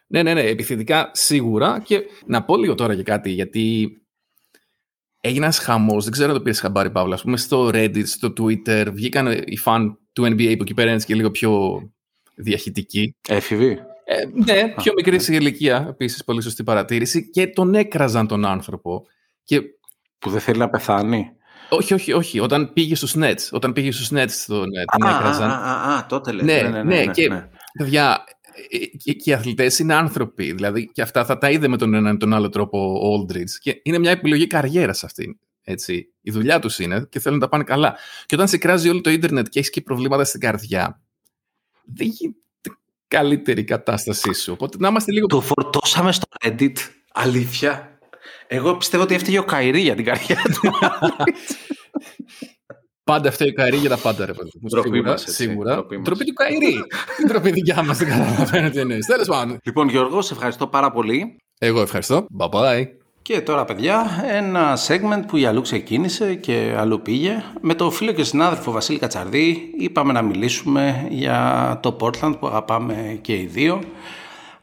[0.06, 3.96] Ναι, ναι, ναι, επιθετικά σίγουρα και να πω λίγο τώρα και κάτι γιατί
[5.20, 6.04] έγινε ένας χαμός.
[6.04, 7.14] Δεν ξέρω αν το πήρες χαμπάρι, Παύλα.
[7.14, 11.02] Α πούμε στο Reddit, στο Twitter, βγήκαν οι φαν του NBA που εκεί πέρα είναι
[11.06, 11.82] και λίγο πιο
[12.34, 13.16] διαχειτική.
[13.28, 13.78] Έφηβη.
[14.04, 17.30] Ε, ναι, πιο μικρή σε ηλικία, επίσης πολύ σωστή παρατήρηση.
[17.30, 19.06] Και τον έκραζαν τον άνθρωπο.
[19.44, 19.60] Και...
[20.18, 21.30] Που δεν θέλει να πεθάνει;
[21.68, 22.40] Όχι, όχι, όχι.
[22.40, 23.48] Όταν πήγε στους Nets.
[23.50, 25.50] Όταν πήγε στους Nets τον, τον έκραζαν.
[25.50, 26.44] Α, α, α, τότε λέει.
[26.44, 27.48] Ναι, ναι, ναι, ναι, ναι, και ναι.
[27.78, 28.24] παιδιά,
[28.96, 30.52] και, και οι αθλητές είναι άνθρωποι.
[30.52, 33.50] Δηλαδή, και αυτά θα τα είδε με τον έναν τον άλλο τρόπο ο Aldridge.
[33.60, 35.38] Και είναι μια επιλογή καριέρας αυτή.
[35.64, 36.12] Έτσι.
[36.20, 37.96] Η δουλειά τους είναι και θέλουν να τα πάνε καλά.
[38.26, 41.02] Και όταν σε κράζει όλο το ίντερνετ και έχεις και προβλήματα στην καρδιά,
[41.84, 42.38] δεν γίνεται
[43.14, 44.52] καλύτερη η κατάστασή σου.
[44.52, 45.26] Οπότε να είμαστε λίγο...
[45.26, 46.76] Το φορτώσαμε στο Reddit.
[47.12, 47.98] Αλήθεια.
[48.46, 50.70] Εγώ πιστεύω ότι έφταιγε ο Καϊρή για την καρδιά του.
[53.04, 54.50] Πάντα φταίει ο Καϊρή για τα πάντα, ρε παιδί.
[54.82, 55.16] Σίγουρα.
[55.16, 55.86] σίγουρα.
[56.04, 56.82] Ντροπή του Καϊρή.
[57.16, 59.06] Ντροπή δικιά μας, δεν καταλαβαίνω τι εννοείς.
[59.06, 59.58] Τέλος πάντων.
[59.64, 61.36] Λοιπόν, Γιώργο, σε ευχαριστώ πάρα πολύ.
[61.58, 62.26] Εγώ ευχαριστώ.
[62.38, 62.84] Bye bye.
[63.24, 67.42] Και τώρα παιδιά ένα segment που για αλλού ξεκίνησε και αλλού πήγε.
[67.60, 73.18] Με το φίλο και συνάδελφο Βασίλη Κατσαρδί είπαμε να μιλήσουμε για το Portland που αγαπάμε
[73.20, 73.80] και οι δύο.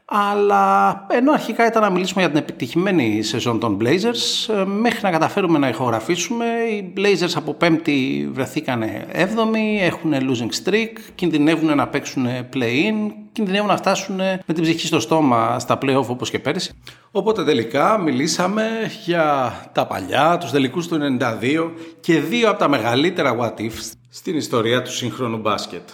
[0.04, 5.10] Αλλά ενώ αρχικά ήταν να μιλήσουμε για την επιτυχημένη σεζόν των Blazers, ε, μέχρι να
[5.10, 12.26] καταφέρουμε να ηχογραφήσουμε, οι Blazers από πέμπτη βρεθήκανε έβδομοι, έχουν losing streak, κινδυνεύουν να παίξουν
[12.54, 16.72] play-in, κινδυνεύουν να φτάσουν με την ψυχή στο στόμα στα play-off όπως και πέρυσι.
[17.10, 18.68] Οπότε τελικά μιλήσαμε
[19.04, 24.36] για τα παλιά, τους τελικούς του 92 και δύο από τα μεγαλύτερα what ifs στην
[24.36, 25.88] ιστορία του σύγχρονου μπάσκετ.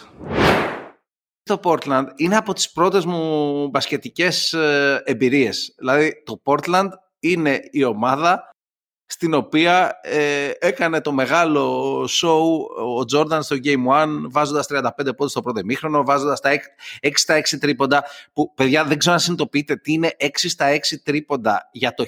[1.48, 5.74] Το Portland είναι από τις πρώτες μου μπασκετικές ε, εμπειρίες.
[5.78, 8.50] Δηλαδή το Portland είναι η ομάδα
[9.10, 12.40] στην οποία ε, έκανε το μεγάλο show
[12.96, 16.50] ο Τζόρνταν στο Game 1 βάζοντας 35 πόντους στο πρώτο μήχρονο, βάζοντας τα
[17.02, 20.78] 6 στα 6 τρίποντα που παιδιά δεν ξέρω να συνειδητοποιείτε τι είναι 6 στα 6
[21.02, 22.04] τρίποντα για το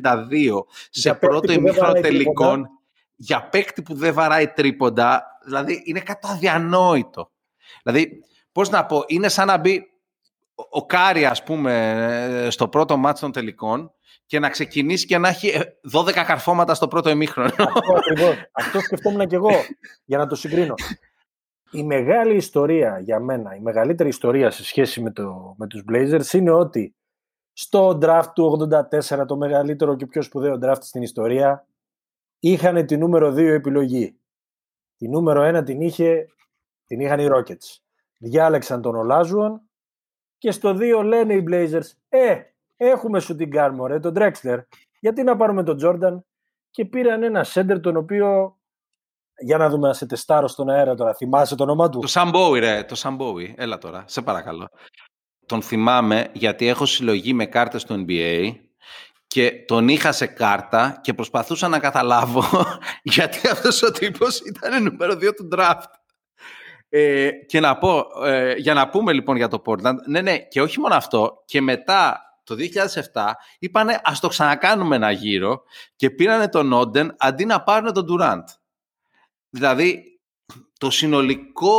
[0.00, 2.66] 1992 σε πρώτο ημίχρονο τελικών
[3.16, 7.30] για παίκτη που δεν βαράει τρίποντα δηλαδή είναι κάτι αδιανόητο
[7.82, 9.82] δηλαδή πώς να πω είναι σαν να μπει
[10.70, 13.92] ο Κάρι ας πούμε στο πρώτο ματς των τελικών
[14.26, 15.52] και να ξεκινήσει και να έχει
[15.92, 17.50] 12 ε, καρφώματα στο πρώτο ημίχρονο.
[17.58, 18.36] Αυτό ακριβώς.
[18.52, 19.50] Αυτό σκεφτόμουν και εγώ
[20.04, 20.74] για να το συγκρίνω.
[21.70, 26.32] Η μεγάλη ιστορία για μένα, η μεγαλύτερη ιστορία σε σχέση με, το, με τους Blazers
[26.32, 26.94] είναι ότι
[27.52, 28.68] στο draft του
[29.00, 31.66] 84, το μεγαλύτερο και πιο σπουδαίο draft στην ιστορία,
[32.38, 34.18] είχαν τη νούμερο 2 επιλογή.
[34.96, 36.26] Τη νούμερο 1 την, είχε,
[36.88, 37.78] την είχαν οι Rockets.
[38.18, 39.60] Διάλεξαν τον Ολάζουον
[40.38, 42.42] και στο 2 λένε οι Blazers, ε,
[42.80, 44.58] Έχουμε σου την Κάρμορε, τον Drexler.
[45.00, 46.24] Γιατί να πάρουμε τον Τζόρνταν
[46.70, 48.56] και πήραν ένα σέντερ τον οποίο.
[49.40, 51.14] Για να δούμε να σε τεστάρω στον αέρα τώρα.
[51.14, 52.82] Θυμάσαι το όνομα του; Το Σαμπόι, ρε.
[52.82, 53.54] Το Σαμπόι.
[53.58, 54.04] Έλα τώρα.
[54.06, 54.68] Σε παρακαλώ.
[55.46, 58.54] Τον θυμάμαι γιατί έχω συλλογή με κάρτες του NBA
[59.26, 62.44] και τον είχα σε κάρτα και προσπαθούσα να καταλάβω
[63.02, 65.90] γιατί αυτός ο τύπος ήταν νούμερο 2 του draft.
[66.88, 70.62] Ε, και να πω, ε, για να πούμε λοιπόν για το Portland, ναι, ναι, και
[70.62, 72.54] όχι μόνο αυτό, και μετά το
[73.14, 75.62] 2007 είπανε ας το ξανακάνουμε ένα γύρο
[75.96, 78.48] και πήρανε τον Όντεν αντί να πάρουν τον Ντουράντ.
[79.50, 80.20] Δηλαδή
[80.78, 81.72] το συνολικό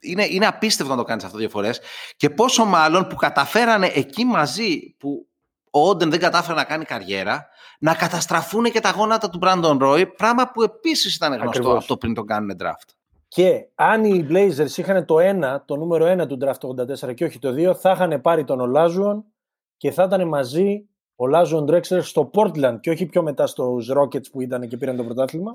[0.00, 1.80] είναι, είναι απίστευτο να το κάνεις αυτό δύο φορές
[2.16, 5.28] και πόσο μάλλον που καταφέρανε εκεί μαζί που
[5.70, 10.06] ο Όντεν δεν κατάφερε να κάνει καριέρα να καταστραφούν και τα γόνατα του Μπράντον Ρόι
[10.06, 12.97] πράγμα που επίσης ήταν γνωστό αυτό πριν τον κάνουν draft.
[13.28, 17.38] Και αν οι Blazers είχαν το 1, το νούμερο 1 του draft 84 και όχι
[17.38, 19.24] το 2, θα είχαν πάρει τον Ολάζουον
[19.76, 24.30] και θα ήταν μαζί ο Λάζον Drexler στο Portland και όχι πιο μετά στους Rockets
[24.30, 25.54] που ήταν και πήραν το πρωτάθλημα.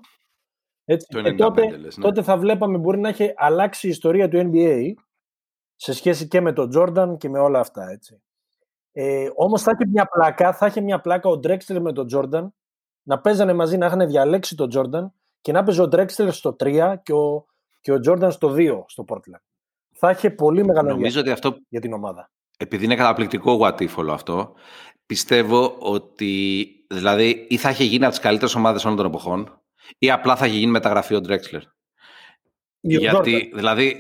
[0.86, 1.08] Έτσι.
[1.08, 1.88] Το και τότε, ναι.
[2.02, 4.92] τότε θα βλέπαμε μπορεί να έχει αλλάξει η ιστορία του NBA
[5.76, 7.90] σε σχέση και με τον Jordan και με όλα αυτά.
[7.90, 8.22] Έτσι.
[8.92, 12.48] Ε, όμως θα είχε μια πλάκα, θα είχε μια πλάκα ο Drexler με τον Jordan
[13.04, 16.96] να παίζανε μαζί, να είχαν διαλέξει τον Jordan και να παίζει ο Drexler στο 3
[17.04, 17.46] και ο
[17.84, 19.42] και ο Τζόρνταν στο 2 στο Portland.
[19.94, 22.32] Θα είχε πολύ μεγάλο Νομίζω ότι αυτό, για την ομάδα.
[22.58, 24.54] Επειδή είναι καταπληκτικό what αυτό,
[25.06, 29.62] πιστεύω ότι δηλαδή ή θα είχε γίνει από τις καλύτερες ομάδες όλων των εποχών,
[29.98, 31.62] ή απλά θα είχε γίνει μεταγραφή ο Drexler.
[32.80, 33.96] Γιατί, δηλαδή.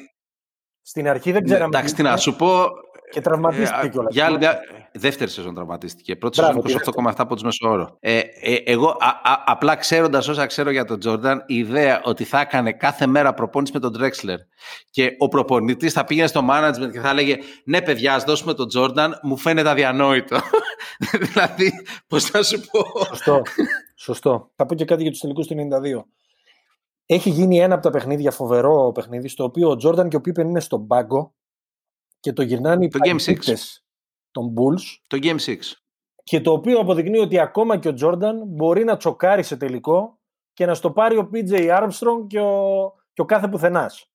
[0.82, 1.78] Στην αρχή δεν ξέραμε.
[1.78, 2.67] Εντάξει, τι να σου πω,
[3.12, 4.13] και τραυματίστηκε ε, κιόλας.
[4.13, 4.60] Για άλλη μια.
[4.96, 6.16] Δεύτερη σεζόν τραυματίστηκε.
[6.16, 6.62] Πρώτη σεζόν
[7.06, 7.98] 28,7 από του μεσόωρο.
[8.00, 12.24] Ε, ε, εγώ α, α, απλά ξέροντας όσα ξέρω για τον Τζόρνταν, η ιδέα ότι
[12.24, 14.38] θα έκανε κάθε μέρα προπόνηση με τον Drexler
[14.90, 18.68] και ο προπονητής θα πήγαινε στο management και θα έλεγε Ναι, παιδιά, ας δώσουμε τον
[18.68, 20.40] Τζόρνταν, μου φαίνεται αδιανόητο.
[21.22, 21.72] δηλαδή,
[22.08, 23.06] πώς να σου πω.
[23.06, 23.42] Σωστό.
[23.96, 24.52] Σωστό.
[24.56, 26.04] Θα πω και κάτι για τους τελικούς του 92.
[27.06, 30.48] Έχει γίνει ένα από τα παιχνίδια, φοβερό παιχνίδι, στο οποίο ο Τζόρνταν και ο Πίπεν
[30.48, 31.34] είναι στον πάγκο
[32.20, 33.36] και το γυρνάνε οι το Game 6.
[34.34, 34.82] Των Bulls.
[35.08, 35.56] Το Game 6.
[36.24, 40.19] Και το οποίο αποδεικνύει ότι ακόμα και ο Jordan μπορεί να τσοκάρει σε τελικό
[40.54, 44.12] και να στο πάρει ο PJ Armstrong και ο, και ο κάθε πουθενάς.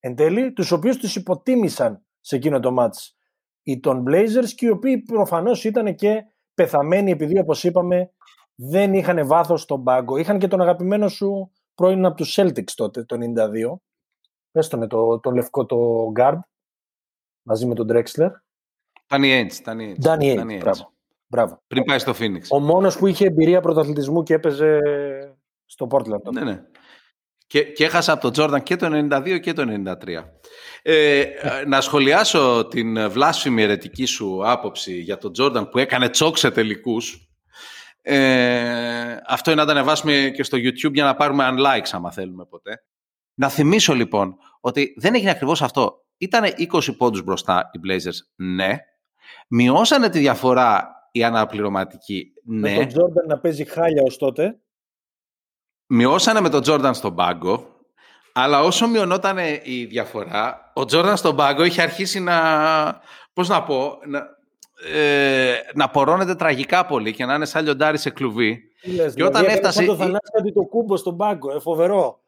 [0.00, 3.14] Εν τέλει, τους οποίους τους υποτίμησαν σε εκείνο το μάτς
[3.62, 8.12] οι των Blazers και οι οποίοι προφανώς ήταν και πεθαμένοι επειδή όπως είπαμε
[8.54, 10.16] δεν είχαν βάθος στον πάγκο.
[10.16, 13.78] Είχαν και τον αγαπημένο σου πρώην από τους Celtics τότε, το 92.
[14.50, 15.76] Πες τον, το, το λευκό το
[16.18, 16.38] guard
[17.42, 18.30] μαζί με τον Drexler.
[19.10, 19.54] Τάνι Ainge.
[19.62, 20.92] Τάνι Ainge, μπράβο.
[21.26, 21.62] μπράβο.
[21.66, 22.40] Πριν πάει στο Phoenix.
[22.50, 24.78] Ο μόνος που είχε εμπειρία πρωταθλητισμού και έπαιζε
[25.66, 26.32] στο Portland.
[26.32, 26.62] Ναι, ναι.
[27.46, 30.24] Και, και έχασα από τον Τζόρνταν και το 92 και το 93.
[30.82, 31.24] Ε,
[31.66, 37.28] να σχολιάσω την βλάσφημη αιρετική σου άποψη για τον Τζόρνταν που έκανε τσόκ σε τελικούς.
[38.02, 42.44] Ε, αυτό είναι να τα ανεβάσουμε και στο YouTube για να πάρουμε unlikes άμα θέλουμε
[42.44, 42.84] ποτέ.
[43.34, 46.04] Να θυμίσω λοιπόν ότι δεν έγινε ακριβώς αυτό.
[46.18, 48.78] Ήταν 20 πόντους μπροστά οι Blazers, ναι.
[49.48, 52.76] Μειώσανε τη διαφορά οι αναπληρωματικοί, ναι.
[52.76, 54.58] Με τον Jordan να παίζει χάλια ως τότε.
[55.86, 57.66] Μειώσανε με τον Jordan στον πάγκο,
[58.32, 62.40] αλλά όσο μειωνόταν η διαφορά, ο Jordan στον πάγκο είχε αρχίσει να,
[63.32, 64.38] πώς να πω, να,
[64.94, 68.62] ε, να πορώνεται τραγικά πολύ και να είναι σαν λιοντάρι σε κλουβί.
[68.94, 69.84] Λες, και όταν δηλαδή, έφτασε...
[69.84, 72.20] το θανάσι το κούμπο στον πάγκο, ε, φοβερό.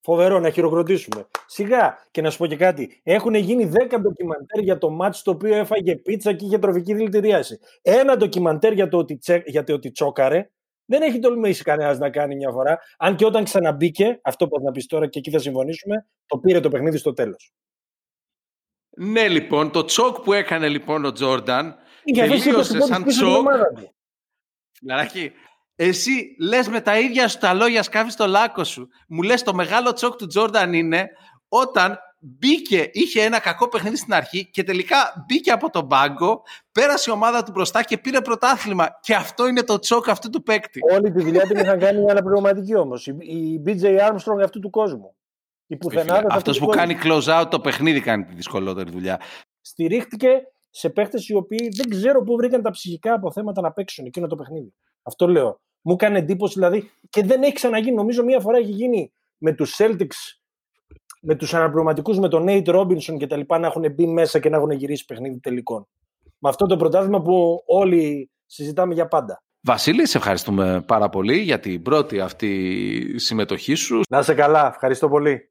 [0.00, 1.26] Φοβερό να χειροκροτήσουμε.
[1.46, 3.00] Σιγά και να σου πω και κάτι.
[3.02, 7.58] Έχουν γίνει 10 ντοκιμαντέρ για το μάτι το οποίο έφαγε πίτσα και είχε τροφική δηλητηρίαση.
[7.82, 10.50] Ένα ντοκιμαντέρ για το ότι, τσε, για το ότι τσόκαρε.
[10.84, 12.78] Δεν έχει τολμήσει κανένας να κάνει μια φορά.
[12.98, 16.60] Αν και όταν ξαναμπήκε, αυτό που θα πεις τώρα και εκεί θα συμφωνήσουμε, το πήρε
[16.60, 17.52] το παιχνίδι στο τέλος.
[18.90, 23.08] Ναι, λοιπόν, το τσοκ που έκανε λοιπόν ο Τζόρνταν Για αυτό τελείωσε σαν τσοκ.
[23.08, 23.48] τσοκ.
[25.78, 28.88] Φιλαράκι, εσύ λες με τα ίδια σου τα λόγια σκάφεις το λάκκο σου.
[29.08, 31.08] Μου λες το μεγάλο τσοκ του Τζόρνταν είναι
[31.48, 37.10] όταν μπήκε, είχε ένα κακό παιχνίδι στην αρχή και τελικά μπήκε από τον πάγκο, πέρασε
[37.10, 38.98] η ομάδα του μπροστά και πήρε πρωτάθλημα.
[39.00, 40.80] Και αυτό είναι το τσοκ αυτού του παίκτη.
[40.92, 43.06] Όλη τη δουλειά την είχαν κάνει οι αναπληρωματικοί όμως.
[43.06, 45.16] Η, η BJ Armstrong αυτού του κόσμου.
[45.66, 49.20] Η πουθενά Αυτός που κάνει close out το παιχνίδι κάνει τη δυσκολότερη δουλειά.
[49.60, 50.28] Στηρίχτηκε
[50.70, 54.36] σε παίχτες οι οποίοι δεν ξέρω πού βρήκαν τα ψυχικά αποθέματα να παίξουν εκείνο το
[54.36, 54.74] παιχνίδι.
[55.02, 55.60] Αυτό λέω.
[55.82, 57.96] Μου έκανε εντύπωση δηλαδή και δεν έχει ξαναγίνει.
[57.96, 60.38] Νομίζω μία φορά έχει γίνει με τους Celtics,
[61.20, 64.48] με τους αναπληρωματικούς, με τον Nate Robinson και τα λοιπά να έχουν μπει μέσα και
[64.48, 65.88] να έχουν γυρίσει παιχνίδι τελικών.
[66.38, 69.42] Με αυτό το πρωτάθλημα που όλοι συζητάμε για πάντα.
[69.60, 74.00] Βασίλη, σε ευχαριστούμε πάρα πολύ για την πρώτη αυτή συμμετοχή σου.
[74.08, 74.66] Να είσαι καλά.
[74.66, 75.50] Ευχαριστώ πολύ.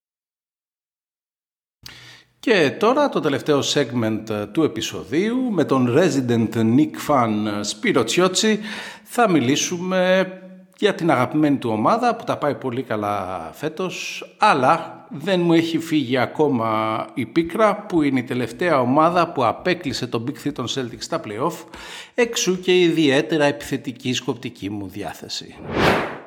[2.49, 8.59] Και τώρα το τελευταίο segment ε, του επεισοδίου με τον resident Nick Fan Σπύρο Τσιότσι
[9.03, 10.31] θα μιλήσουμε
[10.77, 15.79] για την αγαπημένη του ομάδα που τα πάει πολύ καλά φέτος αλλά δεν μου έχει
[15.79, 20.65] φύγει ακόμα η πίκρα που είναι η τελευταία ομάδα που απέκλεισε τον Big 3 των
[20.69, 21.65] Celtics στα playoff
[22.13, 25.55] εξού και η ιδιαίτερα επιθετική σκοπτική μου διάθεση.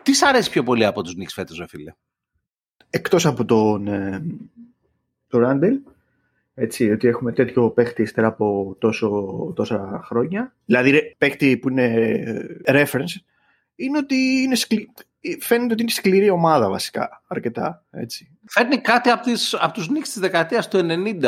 [0.03, 1.93] Τι σ' αρέσει πιο πολύ από τους Knicks φέτος ρε φίλε;
[2.91, 4.23] Εκτός από τον, ε,
[5.29, 5.81] τον Ράντελ
[6.61, 9.09] έτσι, ότι έχουμε τέτοιο παίχτη ύστερα από τόσο,
[9.57, 10.55] τόσα χρόνια.
[10.65, 11.85] Δηλαδή, ρε, παίχτη που είναι
[12.65, 13.21] ε, reference,
[13.75, 14.93] είναι ότι είναι σκλη...
[15.41, 17.85] φαίνεται ότι είναι σκληρή ομάδα βασικά, αρκετά.
[17.91, 18.39] Έτσι.
[18.47, 21.25] Φέρνει κάτι από, τις, από τους νίξ της δεκαετίας του 90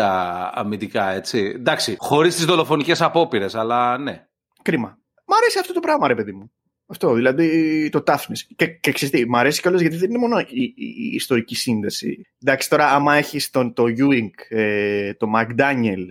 [0.52, 1.52] αμυντικά, έτσι.
[1.54, 4.26] Εντάξει, χωρίς τις δολοφονικές απόπειρες, αλλά ναι.
[4.62, 4.98] Κρίμα.
[5.24, 6.52] Μ' αρέσει αυτό το πράγμα, ρε παιδί μου.
[6.92, 8.38] Αυτό, δηλαδή το toughness.
[8.56, 11.54] Και, και ξέρεις τι, μ' αρέσει κιόλας γιατί δεν είναι μόνο η, η, η ιστορική
[11.54, 12.26] σύνδεση.
[12.42, 16.04] Εντάξει, τώρα άμα έχεις τον, το Ewing, ε, το McDaniel,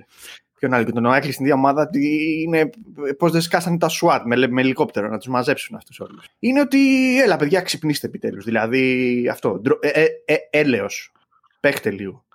[0.59, 1.89] ποιον άλλο και τον Oakley στην ίδια ομάδα,
[2.43, 2.69] είναι
[3.17, 6.25] πώς δεν σκάσανε τα SWAT με, με ελικόπτερο να τους μαζέψουν αυτούς όλους.
[6.39, 6.79] Είναι ότι,
[7.21, 8.43] έλα παιδιά, ξυπνήστε επιτέλους.
[8.43, 11.11] Δηλαδή, αυτό, ε, ε, ε, έλεος.
[11.59, 12.25] Παίχτε λίγο.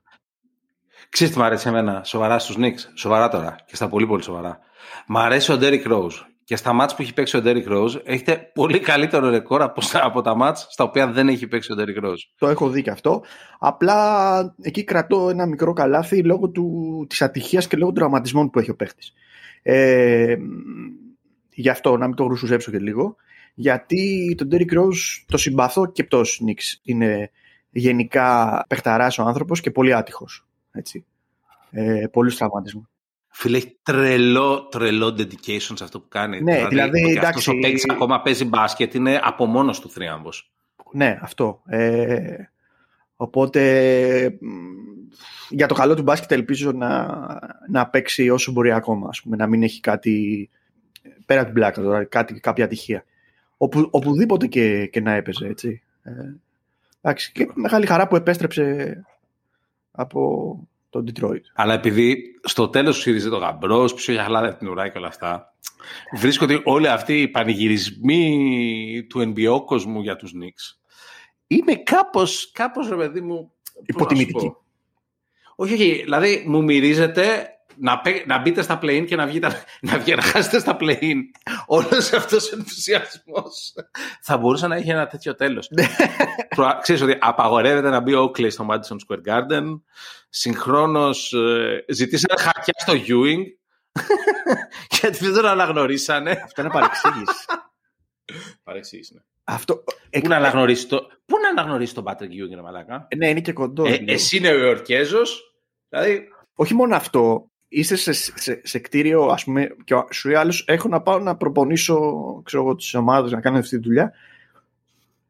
[1.09, 4.59] Ξέρεις τι μου αρέσει εμένα, σοβαρά στους Knicks, σοβαρά τώρα και στα πολύ πολύ σοβαρά.
[5.06, 8.50] Μ' αρέσει ο Derrick Rose και στα μάτς που έχει παίξει ο Derrick Rose έχετε
[8.54, 12.18] πολύ καλύτερο ρεκόρ από, από τα μάτς στα οποία δεν έχει παίξει ο Derrick Rose.
[12.38, 13.22] Το έχω δει και αυτό.
[13.59, 18.59] Απλά εκεί κρατώ ένα μικρό καλάθι λόγω του, της ατυχίας και λόγω των τραυματισμών που
[18.59, 19.12] έχει ο παίχτης.
[19.62, 20.37] Ε,
[21.50, 23.16] γι' αυτό να μην το γρουσουζέψω και λίγο.
[23.54, 26.80] Γιατί τον Derrick Rose το συμπαθώ και πτώση Νίξ.
[26.82, 27.30] Είναι
[27.70, 30.46] γενικά παιχταράς ο άνθρωπος και πολύ άτυχος.
[30.72, 31.04] Έτσι.
[31.70, 32.95] Ε, πολλούς τραυματισμούς.
[33.38, 36.40] Φίλε, έχει τρελό, τρελό dedication σε αυτό που κάνει.
[36.40, 37.27] Ναι, δηλαδή, ότι εντάξει.
[37.29, 40.53] αυτός ο παίκτης ακόμα παίζει μπάσκετ, είναι από μόνος του θρίαμβος.
[40.92, 41.62] Ναι, αυτό.
[41.66, 42.37] Ε,
[43.16, 44.49] οπότε μ,
[45.49, 47.09] για το καλό του μπάσκετ ελπίζω να,
[47.68, 49.09] να παίξει όσο μπορεί ακόμα.
[49.09, 50.51] Ας πούμε, να μην έχει κάτι
[51.27, 53.05] πέρα από την πλάκα τώρα, κάτι, κάποια ατυχία.
[53.57, 55.83] Οπου, οπουδήποτε και, και να έπαιζε, έτσι.
[56.03, 56.11] Ε,
[57.01, 58.96] εντάξει, και μεγάλη χαρά που επέστρεψε
[59.90, 60.61] από
[61.02, 61.40] το Detroit.
[61.54, 65.06] Αλλά επειδή στο τέλος σου ήρθε το γαμπρός, πίσω για χαλάδα την ουρά και όλα
[65.06, 65.54] αυτά,
[66.18, 70.78] βρίσκω ότι όλοι αυτοί οι πανηγυρισμοί του NBA κόσμου για τους Knicks
[71.46, 73.35] είναι κάπως, κάπως, ρε παιδί μου.
[73.37, 74.46] πώς να σου Υποτιμητική.
[74.46, 74.64] πω.
[75.56, 76.00] Όχι, όχι.
[76.02, 80.22] Δηλαδή, μου μυρίζεται να, παί- να μπείτε στα play-in και να βγείτε, να, βγει, να
[80.22, 81.16] χάσετε στα play-in.
[81.66, 83.74] Όλος αυτός ο ενθουσιασμός
[84.20, 85.70] θα μπορούσε να έχει ένα τέτοιο τέλος.
[86.80, 89.80] Ξέρεις ότι απαγορεύεται να μπει ο Oakley στο Madison Square Garden.
[90.28, 91.34] Συγχρόνως
[91.88, 93.42] ζητήσανε χαρτιά στο Ewing.
[95.00, 96.30] γιατί δεν τον αναγνωρίσανε.
[96.44, 97.44] Αυτό είναι παρεξήγηση.
[98.62, 99.20] Παρεξήγηση, ναι.
[99.44, 103.28] Αυτό, ε, Πού να αναγνωρίσει το, πού να αναγνωρίσει τον Patrick Ewing, ρε μαλάκα; ναι,
[103.28, 103.88] είναι και κοντός.
[103.88, 104.12] Ε, λίγο.
[104.12, 105.54] εσύ είναι ο Ιορκέζος,
[105.88, 110.37] δηλαδή Όχι μόνο αυτό, είσαι σε, σε, σε κτίριο, ας πούμε, και ο- σου λέει
[110.37, 112.00] άλλος, έχω να πάω να προπονήσω,
[112.44, 114.12] ξέρω εγώ, τις ομάδες, να κάνω αυτή τη δουλειά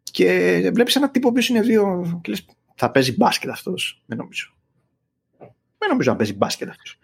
[0.03, 4.03] και βλέπεις ένα τύπο που είναι δύο και λες, θα παίζει μπάσκετ αυτός.
[4.07, 4.51] Δεν νομίζω.
[5.79, 6.99] Δεν νομίζω να παίζει μπάσκετ αυτός.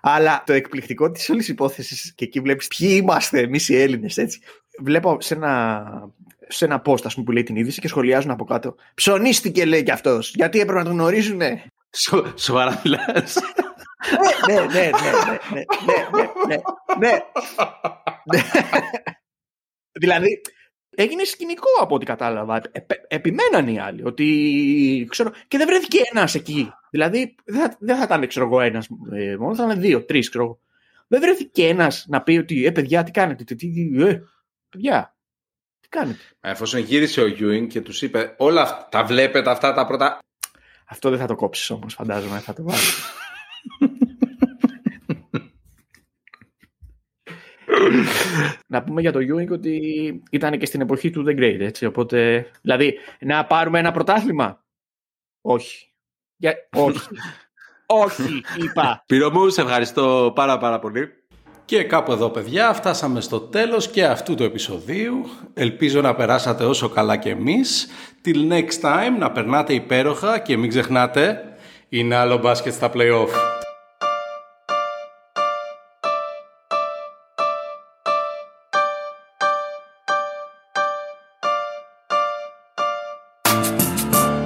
[0.00, 4.40] Αλλά το εκπληκτικό της όλης υπόθεσης και εκεί βλέπεις ποιοι είμαστε εμείς οι Έλληνες, έτσι.
[4.82, 5.84] Βλέπω σε ένα,
[6.48, 8.74] σε ένα post, ας πούμε, που λέει την είδηση και σχολιάζουν από κάτω.
[8.94, 10.32] Ψωνίστηκε, λέει κι αυτός.
[10.34, 11.62] Γιατί έπρεπε να τον γνωρίζουνε.
[11.90, 13.38] σο, σοβαρά μιλάς
[14.46, 14.90] ναι, ναι, ναι, ναι,
[15.52, 15.64] ναι,
[16.12, 16.56] ναι, ναι,
[16.98, 17.18] ναι,
[18.24, 18.42] ναι
[20.02, 20.40] δηλαδή,
[20.94, 22.62] έγινε σκηνικό από ό,τι κατάλαβα.
[22.72, 26.72] Ε, επιμέναν οι άλλοι ότι, ξέρω, και δεν βρέθηκε ένας εκεί.
[26.90, 30.28] Δηλαδή, δεν θα, δεν θα ήταν, ξέρω εγώ, ένας ε, μόνος, θα ήταν δύο, τρεις,
[30.28, 30.58] ξέρω εγώ.
[31.06, 34.22] Δεν βρέθηκε ένας να πει ότι, ε, παιδιά, τι κάνετε, τι, τι, ε,
[34.68, 35.16] παιδιά,
[35.80, 36.22] τι κάνετε.
[36.40, 40.18] Εφόσον γύρισε ο Γιούιν και τους είπε, όλα αυτά τα βλέπετε αυτά τα πρώτα...
[40.86, 43.02] Αυτό δεν θα το κόψεις όμως φαντάζομαι, θα το βάλεις.
[48.66, 49.82] να πούμε για το Ewing ότι
[50.30, 52.46] ήταν και στην εποχή του The Great, έτσι, οπότε...
[52.62, 54.64] Δηλαδή, να πάρουμε ένα πρωτάθλημα;
[55.40, 55.92] Όχι.
[56.36, 56.54] Για...
[56.76, 57.08] Όχι.
[57.86, 59.04] Όχι, είπα.
[59.06, 61.08] Πυρομού, σε ευχαριστώ πάρα πάρα πολύ.
[61.64, 65.24] Και κάπου εδώ παιδιά φτάσαμε στο τέλος και αυτού του επεισοδίου.
[65.54, 67.88] Ελπίζω να περάσατε όσο καλά και εμείς.
[68.24, 71.53] Till next time να περνάτε υπέροχα και μην ξεχνάτε
[71.96, 73.28] είναι άλλο μπάσκετ στα play-off.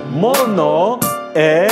[0.08, 0.98] Μόνο
[1.34, 1.67] NBA